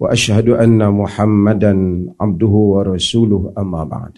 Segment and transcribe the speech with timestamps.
[0.00, 1.72] واشهد ان محمدا
[2.20, 4.14] عبده ورسوله اما بعد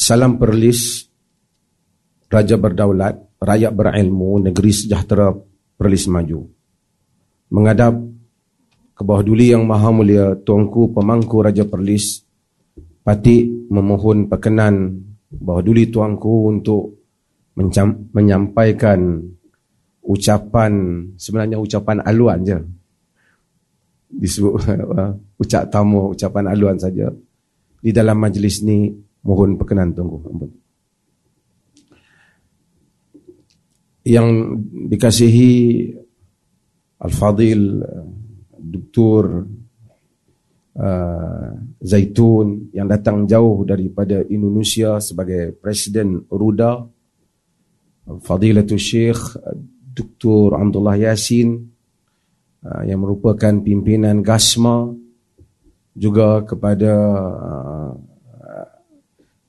[0.00, 1.12] Salam Perlis
[2.32, 5.28] Raja berdaulat, rakyat berilmu, negeri sejahtera
[5.76, 6.40] Perlis maju.
[7.52, 8.00] Mengadap
[8.96, 12.24] ke bawah duli yang maha mulia Tuanku Pemangku Raja Perlis
[13.04, 16.96] Patik memohon perkenan bawah duli Tuanku untuk
[18.16, 19.20] menyampaikan
[20.00, 20.72] ucapan,
[21.20, 22.56] sebenarnya ucapan aluan je
[24.15, 24.51] disebut
[24.95, 27.11] uh, ucap tamu ucapan aluan saja
[27.79, 28.89] di dalam majlis ni
[29.27, 30.23] mohon perkenan tunggu
[34.05, 35.53] yang dikasihi
[37.01, 37.81] Al-Fadil
[38.55, 39.23] Dr.
[40.75, 41.49] Uh,
[41.79, 46.83] Zaitun yang datang jauh daripada Indonesia sebagai Presiden Ruda
[48.05, 49.39] Fadilatul Syekh
[49.95, 50.53] Dr.
[50.59, 51.74] Abdullah Yasin
[52.85, 54.89] yang merupakan pimpinan GASMA
[55.95, 56.93] juga kepada
[57.31, 57.93] uh,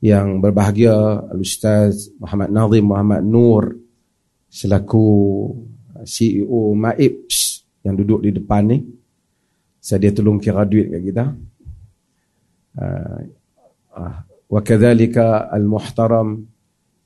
[0.05, 0.95] yang berbahagia
[1.33, 3.75] Al-Ustaz Muhammad Nazim Muhammad Nur
[4.47, 5.09] selaku
[6.07, 8.79] CEO MAIPS yang duduk di depan ni
[9.81, 11.25] saya dia tolong kira duit kat kita
[12.79, 13.19] uh,
[14.47, 16.47] wa kadzalika al-muhtaram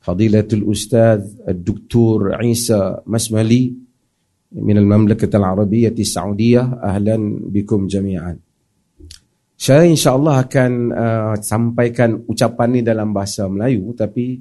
[0.00, 2.36] fadilatul ustaz Dr.
[2.44, 3.89] Isa Masmali
[4.55, 7.17] من المملكة العربية السعودية أهلا
[7.52, 8.39] بكم جميعا
[9.55, 14.36] Saya insyaAllah akan uh, sampaikan ucapan ini dalam bahasa Melayu tapi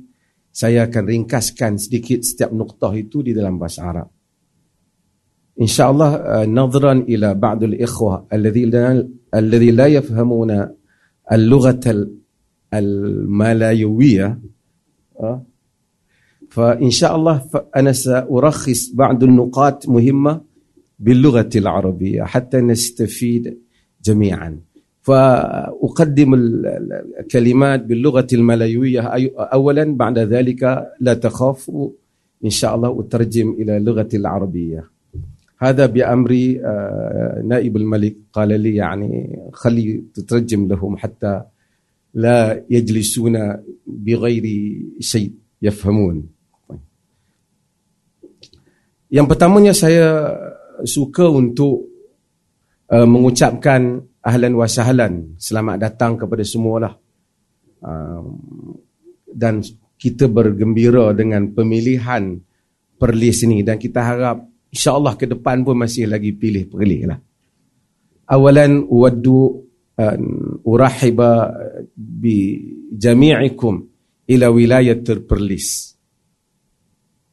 [0.50, 4.10] saya akan ringkaskan sedikit setiap nuktah itu di dalam bahasa Arab.
[5.54, 8.90] InsyaAllah uh, nadran ila ba'dul ikhwah alladhi la,
[9.38, 10.66] alladhi la yafhamuna
[11.30, 11.94] al-lughat
[12.74, 14.30] al-malayuwiyah
[15.22, 15.38] uh,
[16.49, 17.41] فإن شاء الله
[17.75, 20.41] أنا سأرخص بعض النقاط مهمة
[20.99, 23.57] باللغة العربية حتى نستفيد
[24.03, 24.59] جميعا.
[25.01, 26.33] فأقدم
[27.19, 29.01] الكلمات باللغة الملايوية.
[29.37, 31.89] أولا بعد ذلك لا تخافوا
[32.45, 34.83] إن شاء الله أترجم إلى اللغة العربية.
[35.59, 36.31] هذا بأمر
[37.43, 41.41] نائب الملك قال لي يعني خلي تترجم لهم حتى
[42.13, 43.55] لا يجلسون
[43.87, 44.45] بغير
[44.99, 45.31] شيء
[45.61, 46.38] يفهمون.
[49.09, 50.37] Yang pertamanya saya
[50.85, 51.89] suka untuk
[52.93, 56.93] uh, mengucapkan ahlan wa sahlan, selamat datang kepada semualah.
[57.81, 58.21] Uh,
[59.25, 59.65] dan
[59.97, 62.37] kita bergembira dengan pemilihan
[63.01, 67.19] perlis ini dan kita harap insya-Allah ke depan pun masih lagi pilih perlis lah.
[68.29, 69.65] Awalan waddu
[70.69, 71.49] urahiba
[71.97, 72.61] bi
[72.93, 73.73] jami'ikum
[74.29, 75.97] ila wilayat perlis.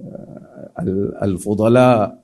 [0.00, 0.55] Uh,
[1.22, 2.22] الفضلاء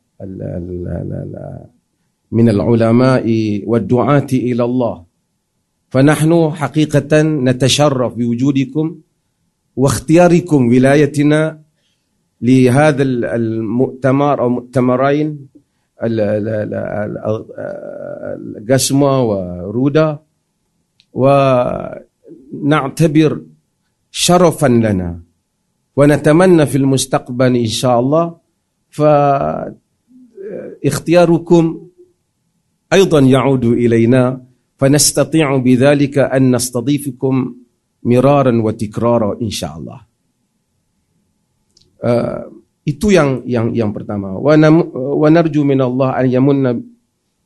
[2.32, 3.26] من العلماء
[3.66, 5.04] والدعاة إلى الله.
[5.90, 8.96] فنحن حقيقة نتشرف بوجودكم
[9.76, 11.58] واختياركم ولايتنا
[12.42, 15.48] لهذا المؤتمر أو مؤتمرين
[18.42, 20.18] القسمة ورودا
[22.52, 23.40] ونعتبر
[24.10, 25.20] شرفا لنا.
[25.96, 28.41] ونتمنى في المستقبل إن شاء الله
[30.82, 31.88] فاختياركم
[32.92, 34.44] أيضا يعود إلينا
[34.76, 37.54] فنستطيع بذلك أن نستضيفكم
[38.02, 40.00] مرارا وتكرارا إن شاء الله
[42.82, 44.58] itu yang yang yang pertama wa
[45.30, 46.74] narju min Allah an yamunna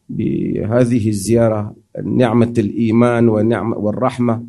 [0.09, 4.41] bi hadhihi ziyarah ni'mat al-iman wa ni'mat wal rahmah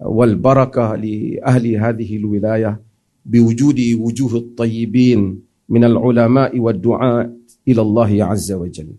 [0.00, 2.72] wal barakah li ahli hadhihi al-wilayah
[3.20, 7.24] biwujudi wujuh at-tayyibin min al-ulama wa du'a
[7.64, 8.96] ila Allah azza wa jalla.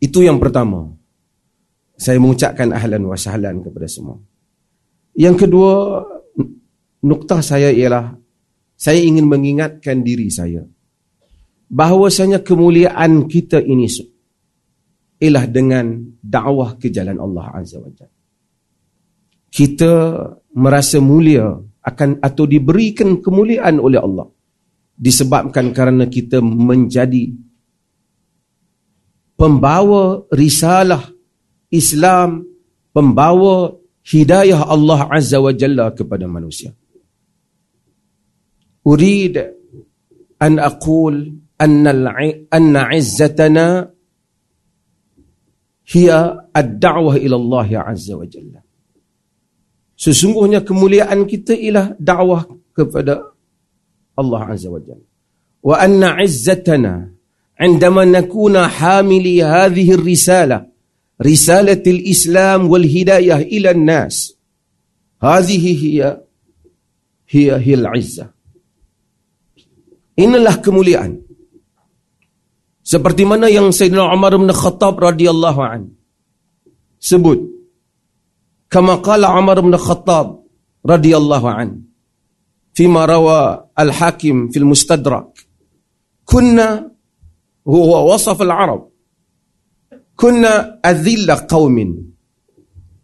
[0.00, 0.86] Itu yang pertama.
[2.00, 4.16] Saya mengucapkan ahlan wa sahlan kepada semua.
[5.12, 6.00] Yang kedua,
[7.04, 8.16] nuktah saya ialah
[8.72, 10.64] saya ingin mengingatkan diri saya
[11.68, 13.84] bahawasanya kemuliaan kita ini
[15.20, 18.16] ialah dengan dakwah ke jalan Allah azza wa jalla.
[19.50, 19.92] Kita
[20.56, 21.52] merasa mulia
[21.84, 24.24] akan atau diberikan kemuliaan oleh Allah
[25.00, 27.32] disebabkan kerana kita menjadi
[29.40, 31.08] pembawa risalah
[31.72, 32.44] Islam,
[32.92, 33.72] pembawa
[34.04, 36.76] hidayah Allah Azza wa Jalla kepada manusia.
[38.84, 39.40] Urid
[40.36, 42.12] an aqul anna
[42.52, 43.88] anna izzatana
[45.88, 48.60] hiya ad-da'wah ila Allah Azza wa Jalla.
[49.96, 53.36] Sesungguhnya kemuliaan kita ialah dakwah kepada
[54.20, 55.00] الله عز وجل.
[55.62, 57.10] وأن عزتنا
[57.60, 60.66] عندما نكون حاملي هذه الرسالة
[61.22, 64.36] رسالة الإسلام والهداية إلى الناس
[65.22, 66.20] هذه هي
[67.28, 68.30] هي هي العزة.
[70.18, 71.20] إن الله كمليان
[72.84, 75.88] sebagaimana yang سيدنا عمر بن الخطاب رضي الله عنه
[77.00, 77.40] sebut.
[78.70, 80.44] كما قال عمر بن الخطاب
[80.86, 81.89] رضي الله عنه
[82.74, 83.42] فيما روى
[83.78, 85.30] الحاكم في المستدرك.
[86.24, 86.90] كنا
[87.68, 88.82] هو وصف العرب.
[90.16, 91.76] كنا أذل قوم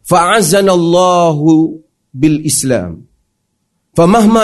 [0.02, 1.38] فعزنا الله
[2.14, 2.92] بالإسلام.
[3.96, 4.42] فمهما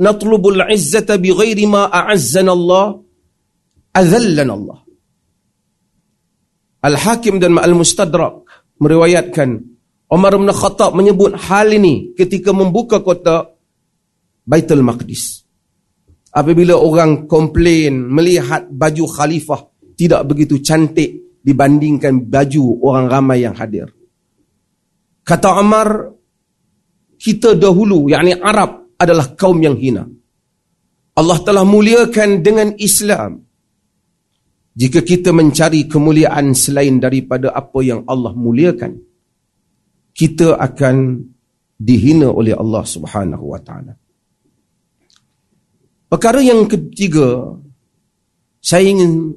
[0.00, 2.86] نطلب العزة بغير ما أعزنا الله
[3.96, 4.78] أذلنا الله.
[6.84, 8.44] الحاكم dan المستدرك
[8.76, 9.64] meriwayatkan
[10.10, 13.53] Umar bin Khattab menyebut hal ini ketika membuka kota
[14.44, 15.44] Baitul Maqdis
[16.34, 19.60] apabila orang komplain melihat baju khalifah
[19.94, 23.86] tidak begitu cantik dibandingkan baju orang ramai yang hadir.
[25.24, 26.12] Kata Umar,
[27.16, 30.04] kita dahulu, yakni Arab adalah kaum yang hina.
[31.14, 33.40] Allah telah muliakan dengan Islam.
[34.74, 38.98] Jika kita mencari kemuliaan selain daripada apa yang Allah muliakan,
[40.10, 41.22] kita akan
[41.78, 43.94] dihina oleh Allah Subhanahu wa taala.
[46.14, 47.58] Perkara yang ketiga
[48.62, 49.34] saya ingin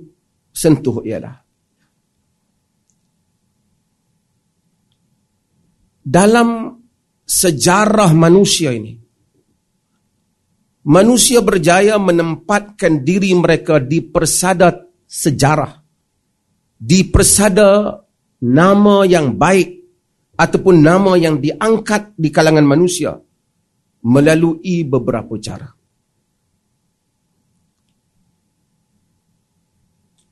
[0.54, 1.42] sentuh ialah
[6.06, 6.78] dalam
[7.26, 8.94] sejarah manusia ini
[10.86, 15.82] manusia berjaya menempatkan diri mereka di persada sejarah
[16.78, 17.90] di persada
[18.38, 19.82] nama yang baik
[20.38, 23.18] ataupun nama yang diangkat di kalangan manusia
[24.06, 25.74] melalui beberapa cara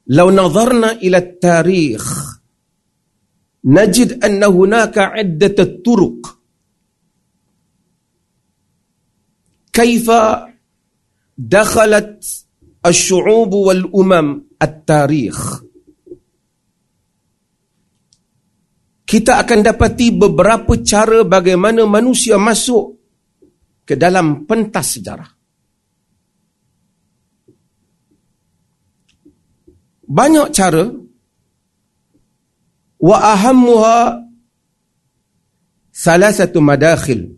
[0.06, 2.04] لو نظرنا إلى التاريخ
[3.64, 6.38] نجد أن هناك عدة طرق
[9.72, 10.10] كيف
[11.38, 12.24] دخلت
[12.86, 15.38] الشعوب والأمم التاريخ
[19.10, 22.94] kita akan dapati beberapa cara bagaimana manusia masuk
[23.82, 25.33] ke dalam pentas sejarah.
[30.07, 30.85] Banyak cara.
[33.01, 34.23] Wa ahammuha
[35.93, 37.35] salasatu madakhil.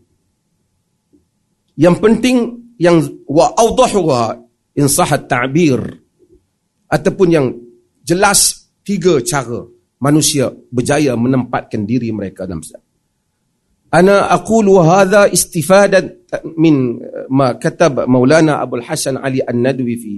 [1.77, 2.37] Yang penting
[2.79, 4.37] yang wa awdahuha
[4.77, 5.81] in sahat ta'bir.
[6.87, 7.47] Ataupun yang
[8.07, 9.67] jelas tiga cara
[9.99, 12.87] manusia berjaya menempatkan diri mereka dalam Islam
[13.91, 16.11] ana aqulu hadha istifadan
[16.59, 16.99] min
[17.31, 20.13] ma katab maulana abul hasan ali an-nadwi fi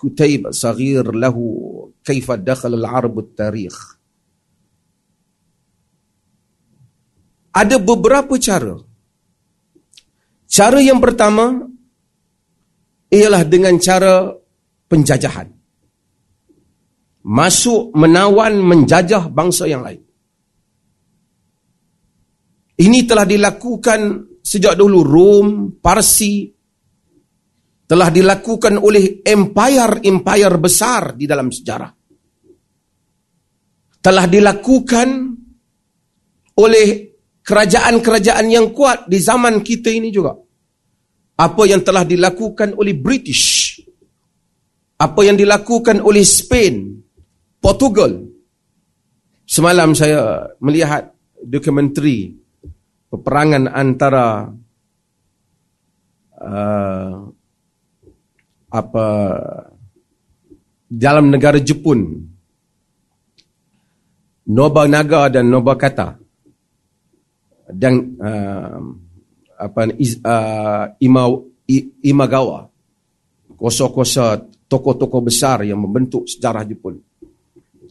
[0.00, 1.36] كتيب صغير له
[2.04, 3.76] كيف دخل العرب التاريخ
[7.56, 8.76] ada beberapa cara
[10.48, 11.68] cara yang pertama
[13.12, 14.32] ialah dengan cara
[14.88, 15.48] penjajahan
[17.24, 20.04] masuk menawan menjajah bangsa yang lain
[22.76, 24.00] ini telah dilakukan
[24.46, 25.48] sejak dulu Rom,
[25.80, 26.52] Parsi,
[27.91, 31.91] telah dilakukan oleh empire-empire besar di dalam sejarah.
[33.99, 35.07] Telah dilakukan
[36.55, 36.87] oleh
[37.43, 40.31] kerajaan-kerajaan yang kuat di zaman kita ini juga.
[41.35, 43.75] Apa yang telah dilakukan oleh British.
[44.95, 46.95] Apa yang dilakukan oleh Spain,
[47.59, 48.23] Portugal.
[49.43, 51.11] Semalam saya melihat
[51.43, 52.39] dokumentari
[53.11, 54.47] peperangan antara
[56.39, 57.40] uh,
[58.71, 59.05] apa
[60.87, 62.31] dalam negara Jepun.
[64.51, 66.17] Nobunaga dan Nobakata
[67.71, 68.79] dan uh,
[69.55, 71.23] apa uh, Ima,
[72.03, 72.67] Imagawa.
[73.55, 76.97] Kosa-kosa tokoh-tokoh besar yang membentuk sejarah Jepun.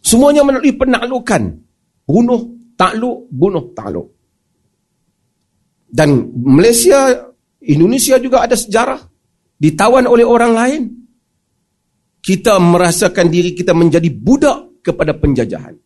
[0.02, 1.42] Semuanya melalui penaklukan.
[2.04, 4.08] Bunuh takluk bunuh takluk.
[5.87, 7.30] Dan Malaysia
[7.62, 9.10] Indonesia juga ada sejarah
[9.61, 10.83] ditawan oleh orang lain,
[12.25, 15.76] kita merasakan diri kita menjadi budak kepada penjajahan.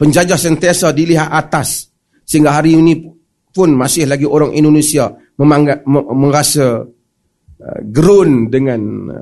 [0.00, 1.92] Penjajah sentiasa dilihat atas
[2.24, 3.06] sehingga hari ini
[3.52, 8.80] pun masih lagi orang Indonesia memangga, merasa uh, gerun dengan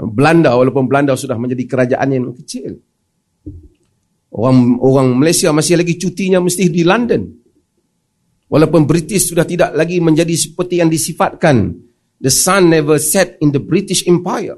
[0.09, 2.79] Belanda walaupun Belanda sudah menjadi kerajaan yang kecil.
[4.31, 7.23] Orang orang Malaysia masih lagi cutinya mesti di London.
[8.47, 11.90] Walaupun British sudah tidak lagi menjadi seperti yang disifatkan.
[12.22, 14.58] The sun never set in the British Empire.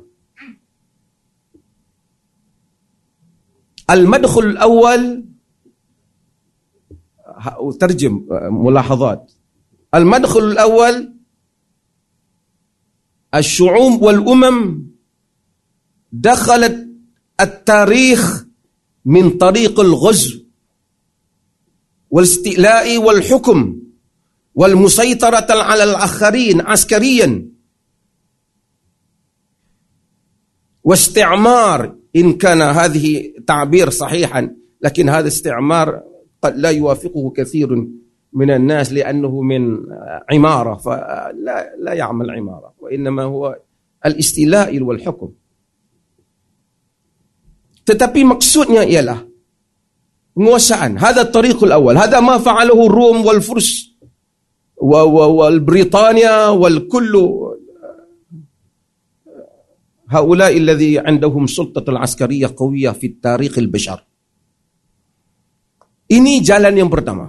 [3.88, 5.24] Al-madkhul awal
[7.79, 9.32] ترجم ملاحظات
[9.96, 11.13] المدخل الأول
[13.36, 14.88] الشعوب والأمم
[16.12, 16.88] دخلت
[17.41, 18.46] التاريخ
[19.06, 20.39] من طريق الغزو
[22.10, 23.82] والاستئلاء والحكم
[24.56, 27.50] والمسيطرة على الآخرين عسكريا
[30.85, 36.03] واستعمار إن كان هذه تعبير صحيحا لكن هذا استعمار
[36.43, 37.87] قد لا يوافقه كثير
[38.33, 39.77] من الناس لأنه من
[40.33, 43.57] عمارة فلا لا يعمل عمارة وإنما هو
[44.07, 45.31] الاستيلاء والحكم.
[47.83, 49.27] tetapi maksudnya ialah
[50.39, 51.99] penguasaan هذا الطريق الأول.
[51.99, 53.93] هذا ما فعله الروم والفرس
[54.83, 57.15] والبريطانيا والكل
[60.12, 64.00] هؤلاء الذي عندهم سلطة العسكرية قوية في التاريخ البشر
[66.08, 67.27] Ini jalan yang pertama.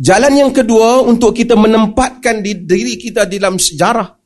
[0.00, 4.16] Jalan yang kedua untuk kita menempatkan di diri kita dalam sejarah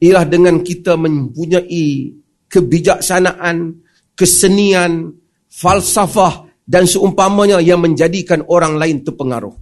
[0.00, 2.16] ialah dengan kita mempunyai
[2.48, 3.84] kebijaksanaan,
[4.16, 5.12] kesenian,
[5.52, 9.52] falsafah dan seumpamanya yang menjadikan orang lain terpengaruh.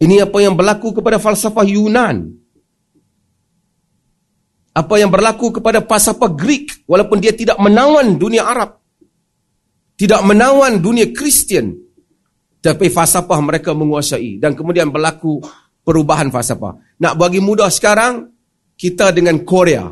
[0.00, 2.40] Ini apa yang berlaku kepada falsafah Yunan.
[4.77, 8.77] Apa yang berlaku kepada falsafah Greek walaupun dia tidak menawan dunia Arab
[9.97, 11.73] tidak menawan dunia Kristian
[12.61, 15.41] tapi falsafah mereka menguasai dan kemudian berlaku
[15.81, 16.77] perubahan falsafah.
[17.01, 18.29] Nak bagi mudah sekarang
[18.77, 19.89] kita dengan Korea.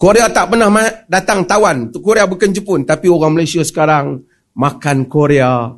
[0.00, 0.70] Korea tak pernah
[1.10, 1.90] datang tawan.
[1.92, 4.22] Korea bukan Jepun tapi orang Malaysia sekarang
[4.54, 5.74] makan Korea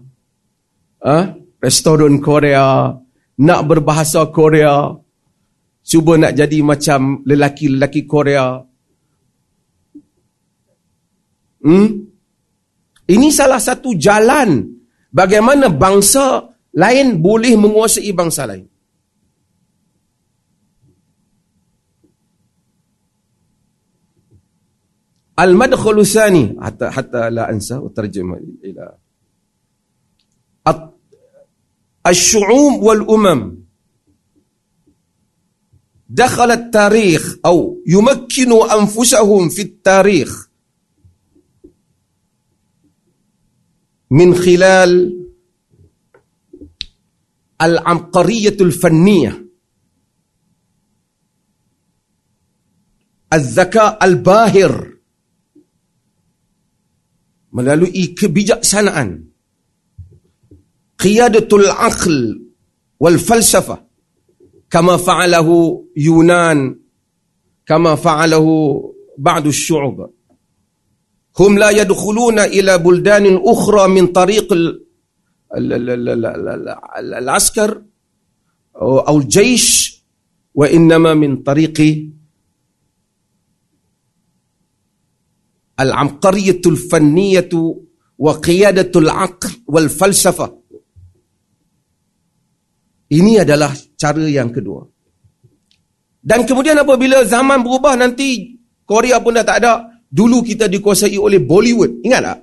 [1.02, 1.24] eh?
[1.58, 2.92] restoran Korea
[3.42, 4.92] nak berbahasa Korea
[5.82, 8.62] Cuba nak jadi macam lelaki-lelaki Korea.
[11.62, 11.88] Hmm?
[13.02, 14.62] Ini salah satu jalan
[15.10, 16.46] bagaimana bangsa
[16.78, 18.66] lain boleh menguasai bangsa lain.
[25.32, 28.86] Al-madkhul thani hatta hatta la ansa wa ila
[32.02, 33.61] al-shu'um wal umam
[36.12, 40.48] دخل التاريخ أو يمكنوا أنفسهم في التاريخ
[44.10, 44.92] من خلال
[47.62, 49.46] العبقرية الفنية.
[53.32, 54.92] الذكاء الباهر.
[57.52, 59.28] melalui kebijaksanaan
[60.96, 62.16] qiyadatul aql
[62.96, 63.91] wal falsafah
[64.72, 66.58] kama fa'alahu yunan
[67.68, 68.54] kama fa'alahu
[69.18, 69.98] ba'du syu'ub
[71.40, 74.52] هم لا يدخلون إلى بلدان أخرى من طريق
[76.96, 77.82] العسكر
[78.76, 79.66] أو الجيش
[80.54, 81.78] وإنما من طريق
[85.80, 87.48] العبقرية الفنية
[88.18, 90.61] وقيادة العقل والفلسفة.
[93.12, 94.80] Ini adalah cara yang kedua.
[96.22, 98.56] Dan kemudian apabila zaman berubah nanti
[98.88, 99.72] Korea pun dah tak ada.
[100.12, 102.00] Dulu kita dikuasai oleh Bollywood.
[102.04, 102.38] Ingat tak?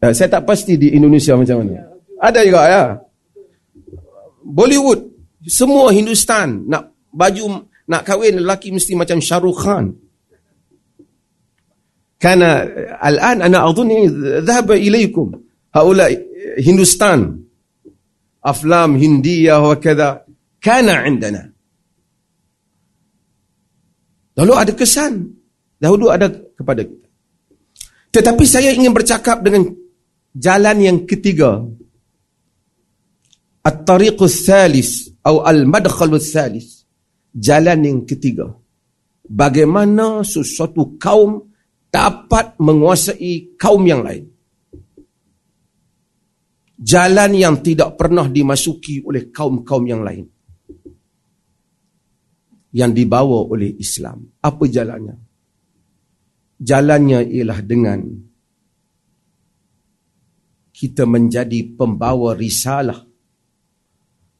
[0.00, 1.84] Eh, saya tak pasti di Indonesia macam mana.
[2.18, 2.84] Ada juga ya.
[4.42, 5.00] Bollywood.
[5.46, 9.84] Semua Hindustan nak baju nak kahwin lelaki mesti macam Shahrukh Khan.
[12.20, 12.60] Karena
[13.00, 14.04] al-an ana adhunni
[14.44, 15.32] dhahaba ilaikum
[15.72, 16.12] haula
[16.60, 17.49] Hindustan
[18.45, 20.09] أفلام هندية وكذا
[20.61, 21.55] كان عندنا
[24.35, 25.31] Lalu ada kesan
[25.79, 27.07] Dahulu ada kepada kita.
[28.15, 29.67] Tetapi saya ingin bercakap dengan
[30.31, 31.61] jalan yang ketiga.
[33.65, 36.87] At-tariqus salis atau al-madkhalus salis.
[37.35, 38.47] Jalan yang ketiga.
[39.27, 41.43] Bagaimana sesuatu kaum
[41.91, 44.31] dapat menguasai kaum yang lain.
[46.80, 50.24] Jalan yang tidak pernah dimasuki oleh kaum-kaum yang lain.
[52.72, 54.24] Yang dibawa oleh Islam.
[54.40, 55.30] Apa jalannya?
[56.60, 58.04] jalannya ialah dengan
[60.76, 63.00] kita menjadi pembawa risalah,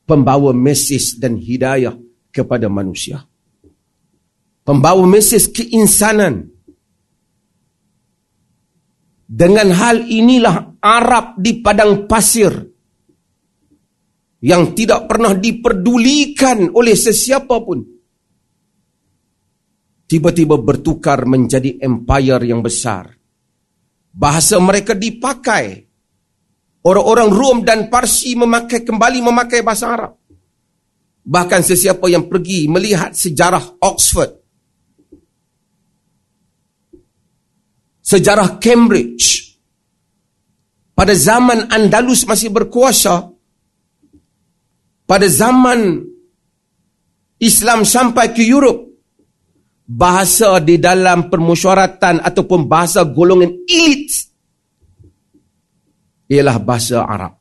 [0.04, 1.97] pembawa mesej dan hidayah
[2.28, 3.25] kepada manusia.
[4.61, 6.52] Pembawa mesej keinsanan.
[9.30, 12.50] Dengan hal inilah Arab di padang pasir
[14.42, 17.78] yang tidak pernah diperdulikan oleh sesiapa pun
[20.10, 23.14] tiba-tiba bertukar menjadi empire yang besar.
[24.10, 25.87] Bahasa mereka dipakai.
[26.80, 30.12] Orang-orang Rom dan Parsi memakai kembali memakai bahasa Arab.
[31.22, 34.39] Bahkan sesiapa yang pergi melihat sejarah Oxford,
[38.10, 39.54] sejarah Cambridge,
[40.98, 43.30] pada zaman Andalus masih berkuasa,
[45.06, 46.02] pada zaman
[47.38, 48.90] Islam sampai ke Europe,
[49.86, 54.10] bahasa di dalam permusyawaratan ataupun bahasa golongan elit
[56.30, 57.34] ialah bahasa Arab.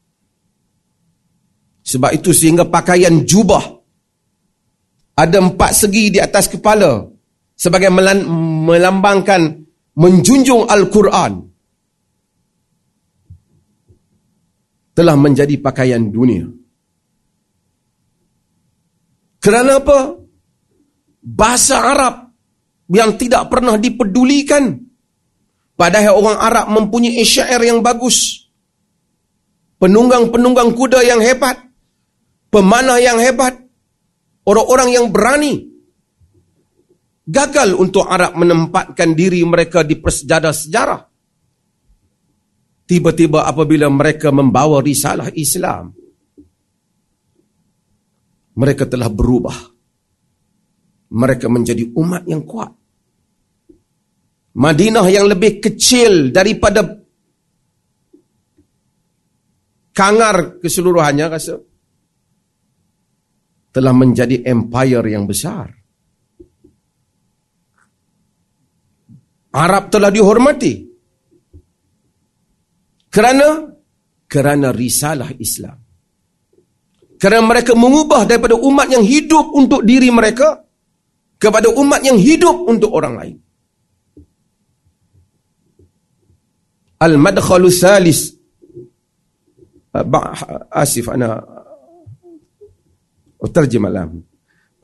[1.86, 3.62] Sebab itu sehingga pakaian jubah
[5.14, 7.06] ada empat segi di atas kepala
[7.54, 9.69] sebagai melambangkan
[10.00, 11.44] menjunjung Al-Quran
[14.96, 16.48] telah menjadi pakaian dunia.
[19.40, 20.20] Kerana apa?
[21.20, 22.16] Bahasa Arab
[22.92, 24.76] yang tidak pernah dipedulikan.
[25.80, 28.48] Padahal orang Arab mempunyai syair yang bagus.
[29.80, 31.56] Penunggang-penunggang kuda yang hebat.
[32.52, 33.56] Pemanah yang hebat.
[34.44, 35.69] Orang-orang yang berani.
[37.30, 41.02] Gagal untuk Arab menempatkan diri mereka di persejadah sejarah.
[42.90, 45.94] Tiba-tiba apabila mereka membawa risalah Islam.
[48.58, 49.54] Mereka telah berubah.
[51.14, 52.74] Mereka menjadi umat yang kuat.
[54.58, 57.00] Madinah yang lebih kecil daripada
[60.00, 61.60] Kangar keseluruhannya rasa
[63.76, 65.79] telah menjadi empire yang besar.
[69.54, 70.86] Arab telah dihormati.
[73.10, 73.66] Kerana?
[74.30, 75.78] Kerana risalah Islam.
[77.18, 80.62] Kerana mereka mengubah daripada umat yang hidup untuk diri mereka
[81.42, 83.38] kepada umat yang hidup untuk orang lain.
[87.00, 88.36] Al-madkhalu salis
[89.96, 90.04] ah,
[90.70, 91.40] Asif, ana
[93.40, 94.12] terjemah.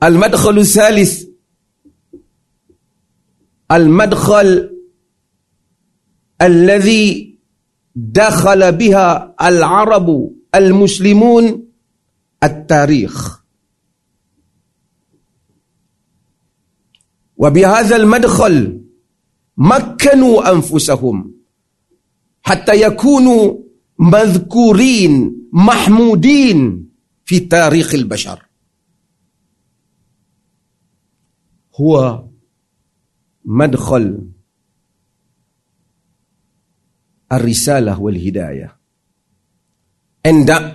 [0.00, 1.28] Al-madkhalu salis
[3.72, 4.76] المدخل
[6.42, 7.38] الذي
[7.94, 11.68] دخل بها العرب المسلمون
[12.44, 13.44] التاريخ.
[17.36, 18.82] وبهذا المدخل
[19.56, 21.34] مكنوا أنفسهم
[22.42, 23.58] حتى يكونوا
[23.98, 26.88] مذكورين محمودين
[27.24, 28.46] في تاريخ البشر.
[31.80, 32.24] هو
[33.46, 34.28] مدخل
[37.32, 38.76] الرسالة والهداية.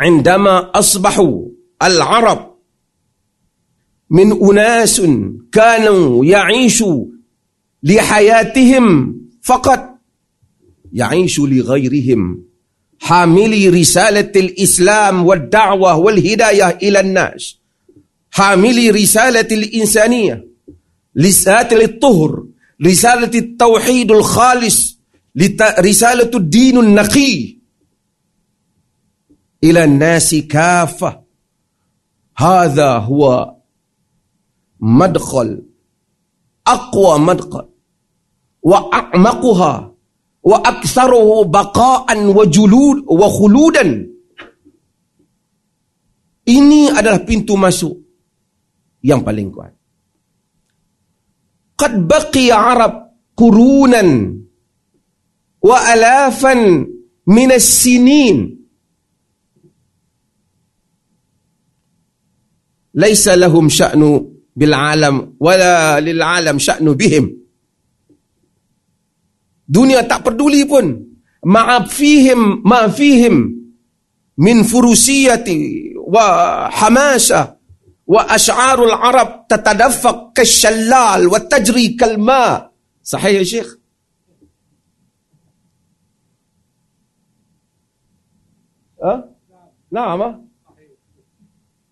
[0.02, 1.48] عندما أصبحوا
[1.84, 2.56] العرب
[4.10, 5.02] من أناس
[5.52, 7.06] كانوا يعيشوا
[7.84, 9.98] لحياتهم فقط
[10.94, 12.44] يعيش لغيرهم
[13.00, 17.60] حاملي رسالة الإسلام والدعوة والهداية إلى الناس
[18.32, 20.48] حاملي رسالة الإنسانية
[21.18, 22.46] رسالة الطهر
[22.82, 24.98] risalati tauhidul khalis
[25.38, 25.48] li
[25.80, 27.62] risalatu dinun naqi.
[29.62, 31.22] Ila nasi kafa.
[32.34, 33.54] Hadha huwa
[34.82, 35.62] madkhal
[36.66, 37.68] aqwa madkhal.
[38.62, 39.74] Wa a'maquha
[40.42, 44.10] wa aktsaruhu baqa'an wa julud wa khuludan.
[46.46, 47.94] Ini adalah pintu masuk
[49.06, 49.81] yang paling kuat
[51.82, 52.94] qad baqiya arab
[53.34, 54.10] qurunan
[55.66, 56.86] wa alafan
[57.26, 58.38] min as-sinin
[63.02, 64.10] laysa lahum sya'nu
[64.54, 67.42] bil alam wala lil alam sya'nu bihim
[69.72, 71.00] Dunia tak peduli pun.
[71.48, 73.36] Ma'afihim, ma'afihim
[74.38, 75.58] min furusiyati
[75.96, 77.61] wa hamasa
[78.12, 82.72] وأشعار العرب تتدفق كالشلال وتجري كالماء.
[83.04, 83.78] صحيح يا شيخ؟
[89.04, 89.36] أه؟
[89.92, 90.46] نعم.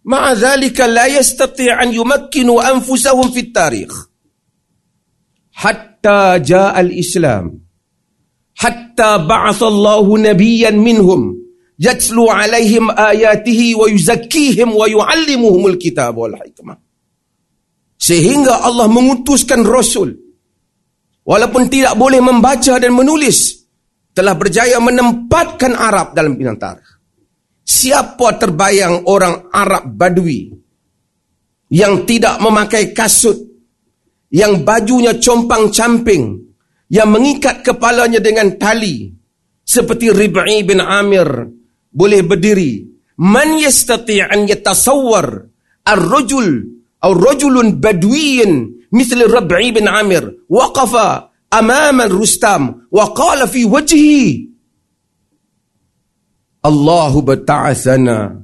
[0.05, 4.09] مع ذلك لا يستطيع أن يمكنوا أنفسهم في التاريخ.
[5.51, 7.59] حتى جاء الإسلام.
[8.55, 11.38] حتى بعث الله نبيا منهم.
[11.79, 16.75] Yatlu alaihim ayatihi wa yuzakkihim wa yuallimuhumul kitab wal hikmah.
[17.99, 20.11] Sehingga Allah mengutuskan rasul
[21.23, 23.63] walaupun tidak boleh membaca dan menulis
[24.11, 26.99] telah berjaya menempatkan Arab dalam bidang tarikh
[27.69, 30.49] siapa terbayang orang Arab Badui
[31.69, 33.37] yang tidak memakai kasut,
[34.33, 36.49] yang bajunya compang-camping,
[36.89, 39.13] yang mengikat kepalanya dengan tali,
[39.61, 41.29] seperti Rib'i bin Amir,
[41.91, 42.85] boleh berdiri.
[43.19, 45.27] Man yastati' an yatasawwar
[45.85, 48.43] ar-rajul أو رجل بدوي
[48.91, 51.23] مثل الربعي بن عامر وقف
[51.53, 54.37] أمام الرستام وقال في وجهه
[56.65, 58.41] الله بتعثنا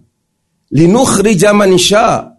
[0.72, 2.38] لنخرج من شاء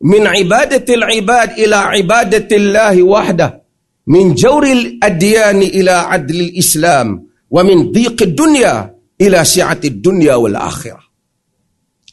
[0.00, 3.62] من عبادة العباد إلى عبادة الله وحده
[4.06, 11.04] من جور الأديان إلى عدل الإسلام ومن ضيق الدنيا ila syi'atid dunya wal akhirah.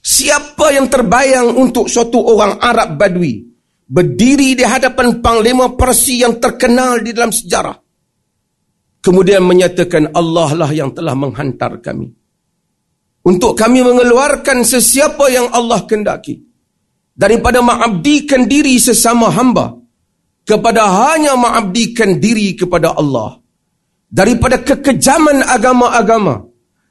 [0.05, 3.41] Siapa yang terbayang untuk suatu orang Arab Badui
[3.85, 7.85] berdiri di hadapan panglima Persia yang terkenal di dalam sejarah
[9.05, 12.09] kemudian menyatakan Allah lah yang telah menghantar kami.
[13.21, 16.41] Untuk kami mengeluarkan sesiapa yang Allah kendaki
[17.13, 19.77] daripada mengabdikan diri sesama hamba
[20.41, 23.37] kepada hanya mengabdikan diri kepada Allah.
[24.05, 26.45] Daripada kekejaman agama-agama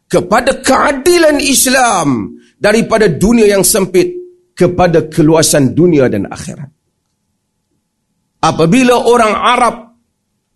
[0.08, 4.14] kepada keadilan Islam daripada dunia yang sempit
[4.54, 6.70] kepada keluasan dunia dan akhirat.
[8.44, 9.76] Apabila orang Arab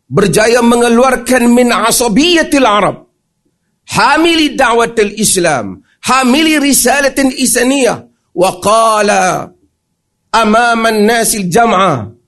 [0.08, 2.96] berjaya mengeluarkan min asabiyatil Arab,
[3.88, 8.04] hamili da'watil Islam, hamili risalatin isaniyah,
[8.36, 9.50] wa qala
[10.30, 12.18] amaman nasil jam'ah,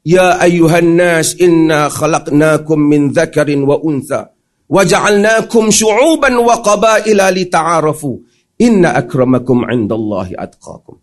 [0.00, 4.32] Ya ayuhan nas, inna khalaqnakum min zakarin wa untha
[4.70, 8.22] waja'alnakum syu'uban wa qabaila lita'arafu
[8.62, 10.96] inna akramakum 'indallahi atqakum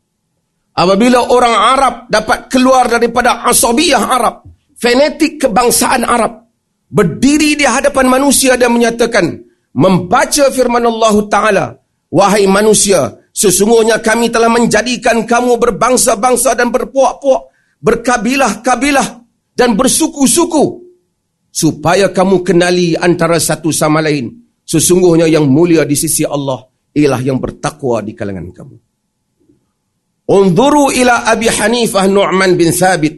[0.72, 4.48] apabila orang arab dapat keluar daripada asobiyah arab
[4.80, 6.48] fanatik kebangsaan arab
[6.88, 9.44] berdiri di hadapan manusia dan menyatakan
[9.76, 11.66] membaca firman Allah taala
[12.08, 17.52] wahai manusia sesungguhnya kami telah menjadikan kamu berbangsa-bangsa dan berpuak-puak
[17.82, 19.22] berkabilah-kabilah
[19.58, 20.87] dan bersuku-suku
[21.58, 24.30] supaya kamu kenali antara satu sama lain.
[24.62, 26.62] Sesungguhnya yang mulia di sisi Allah
[26.94, 28.76] ialah yang bertakwa di kalangan kamu.
[30.28, 33.16] Unzuru ila Abi Hanifah Nu'man bin Thabit.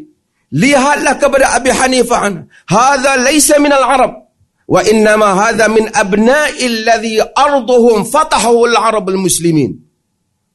[0.56, 2.22] Lihatlah kepada Abi Hanifah.
[2.70, 4.30] Hadha laysa min al-Arab.
[4.70, 9.90] Wa innama hadha min abna'i alladhi arduhum fatahu al-Arab al-Muslimin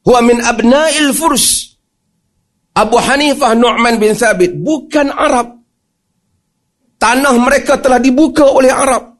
[0.05, 1.75] huwa min abna'il furs
[2.75, 5.64] Abu Hanifah Nu'man bin Thabit bukan Arab
[7.05, 9.13] tanah mereka telah dibuka oleh Arab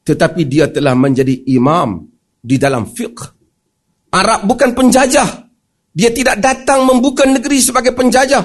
[0.00, 2.08] tetapi dia telah menjadi imam
[2.40, 3.20] di dalam fiqh
[4.16, 5.28] Arab bukan penjajah
[5.92, 8.40] dia tidak datang membuka negeri sebagai penjajah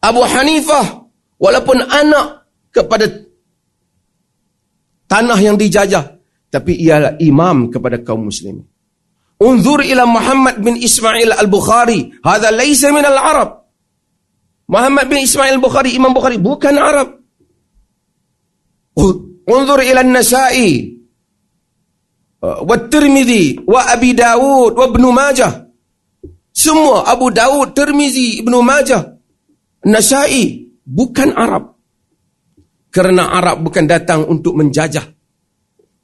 [0.00, 1.04] Abu Hanifah
[1.36, 3.04] walaupun anak kepada
[5.04, 6.16] tanah yang dijajah
[6.48, 8.64] tapi ialah imam kepada kaum muslimin
[9.40, 12.12] Unzur ila Muhammad bin Ismail al-Bukhari.
[12.20, 13.59] Hada laysa min al-Arab.
[14.70, 17.18] Muhammad bin Ismail al-Bukhari, Imam Bukhari, bukan Arab.
[19.50, 20.94] Unzur ila Nasai.
[22.38, 23.66] Wa Tirmidhi.
[23.66, 24.78] Wa Abi Dawud.
[24.78, 25.52] Wa Ibn Majah.
[26.54, 29.02] Semua Abu Dawud, Tirmizi, Ibn Majah.
[29.90, 30.70] Nasai.
[30.86, 31.74] Bukan Arab.
[32.90, 35.06] Kerana Arab bukan datang untuk menjajah.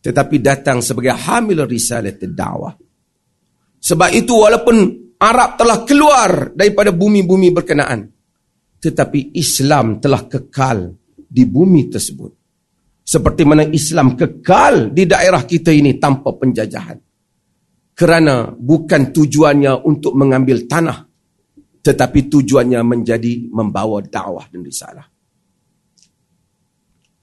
[0.02, 2.74] Tetapi datang sebagai hamil risalat dakwah.
[3.78, 4.76] Sebab itu walaupun
[5.22, 8.15] Arab telah keluar daripada bumi-bumi berkenaan
[8.86, 10.94] tetapi Islam telah kekal
[11.26, 12.30] di bumi tersebut.
[13.02, 16.98] Seperti mana Islam kekal di daerah kita ini tanpa penjajahan.
[17.96, 21.02] Kerana bukan tujuannya untuk mengambil tanah.
[21.82, 25.06] Tetapi tujuannya menjadi membawa dakwah dan risalah.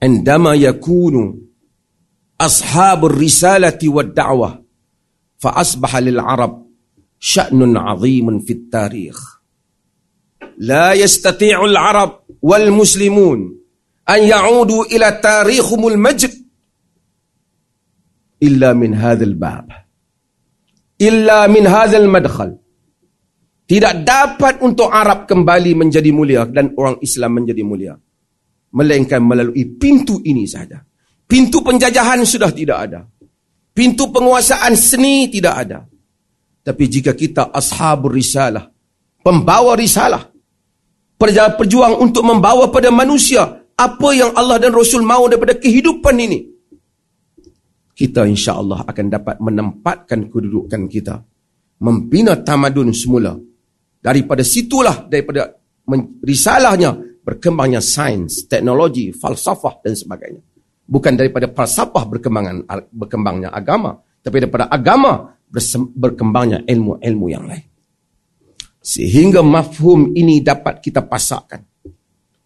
[0.00, 1.36] Andama yakunu
[2.40, 4.52] ashabur risalati wa da'wah.
[5.40, 6.64] Fa asbaha lil Arab
[7.20, 9.33] sya'nun azimun fit tarikh.
[10.58, 13.58] لا يستطيع العرب والمسلمون
[14.10, 16.32] أن يعودوا إلى تاريخهم المجد
[18.42, 19.66] إلا من هذا الباب
[21.00, 22.56] إلا من هذا المدخل
[23.64, 27.96] tidak dapat untuk Arab kembali menjadi mulia dan orang Islam menjadi mulia.
[28.76, 30.84] Melainkan melalui pintu ini sahaja.
[31.24, 33.00] Pintu penjajahan sudah tidak ada.
[33.72, 35.80] Pintu penguasaan seni tidak ada.
[36.60, 38.68] Tapi jika kita ashabur risalah,
[39.24, 40.33] pembawa risalah,
[41.54, 46.38] perjuang untuk membawa pada manusia apa yang Allah dan Rasul mahu daripada kehidupan ini,
[47.94, 51.22] kita insya Allah akan dapat menempatkan kedudukan kita.
[51.82, 53.34] Membina tamadun semula.
[53.98, 55.58] Daripada situlah, daripada
[56.22, 60.42] risalahnya, berkembangnya sains, teknologi, falsafah dan sebagainya.
[60.84, 63.96] Bukan daripada falsafah berkembangan, berkembangnya agama.
[64.22, 65.34] Tapi daripada agama
[65.94, 67.73] berkembangnya ilmu-ilmu yang lain.
[68.84, 71.64] Sehingga mafhum ini dapat kita pasakkan.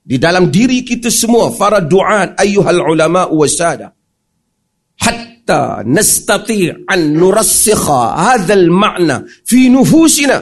[0.08, 3.90] Di dalam diri kita semua para duat ayyuhal ulama wasada
[5.02, 10.38] hatta nastati' an nurassikha hadha al ma'na fi nufusina.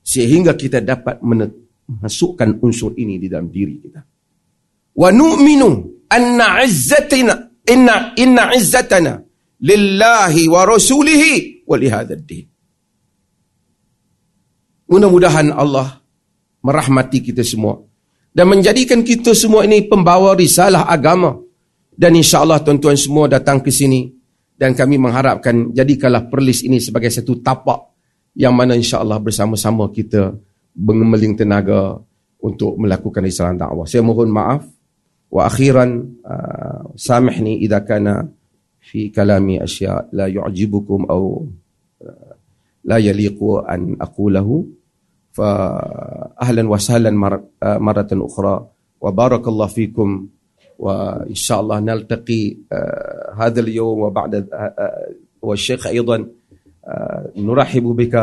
[0.00, 4.00] Sehingga kita dapat memasukkan unsur ini di dalam diri kita.
[4.96, 5.68] Wa nu'minu
[6.08, 7.36] anna izzatina
[7.68, 9.25] inna inna izzatana
[9.60, 12.46] lillahi wa rasulihi wa li hadzal din
[14.86, 15.98] Mudah-mudahan Allah
[16.62, 17.82] merahmati kita semua
[18.36, 21.40] dan menjadikan kita semua ini pembawa risalah agama.
[21.96, 24.12] Dan insya-Allah tuan-tuan semua datang ke sini
[24.52, 27.96] dan kami mengharapkan jadikanlah perlis ini sebagai satu tapak
[28.36, 30.36] yang mana insya-Allah bersama-sama kita
[30.76, 31.96] mengemeling tenaga
[32.44, 33.88] untuk melakukan risalah dakwah.
[33.88, 34.68] Saya mohon maaf
[35.32, 38.28] wa akhiran uh, samihni idza kana
[38.86, 41.50] fi kalami asya la yu'jibukum au
[42.06, 42.32] uh,
[42.86, 44.56] la yaliqu an aqulahu
[45.36, 47.12] فأهلا وسهلا
[47.60, 48.54] مرة أخرى.
[49.00, 50.08] وبارك الله فيكم.
[50.78, 52.56] وإن شاء الله نلتقي
[53.36, 54.48] هذا اليوم وبعد
[55.42, 56.16] والشيخ أيضا
[57.36, 58.14] نرحب بك.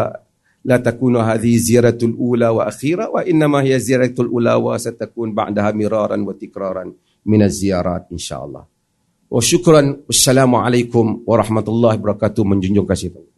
[0.65, 6.93] لا تكون هذه زيارة الأولى وأخيرة وإنما هي زيارة الأولى وستكون بعدها مرارا وتكرارا
[7.26, 8.72] من الزيارات إن شاء الله.
[9.33, 10.05] Wa syukran.
[10.05, 12.45] Wassalamualaikum warahmatullahi wabarakatuh.
[12.45, 13.32] Menjunjung kasih tahu.